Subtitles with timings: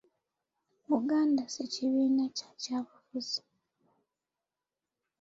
[0.89, 3.39] Buganda si kibiina kya byabufuzi